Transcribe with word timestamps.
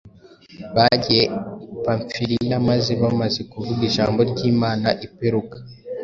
bagiye 0.75 1.23
i 1.79 1.81
Pamfiliya, 1.85 2.57
maze 2.69 2.91
“bamaze 3.01 3.41
kuvuga 3.51 3.81
ijambo 3.89 4.19
ry’Imana 4.31 4.87
i 5.05 5.07
Peruga, 5.17 5.57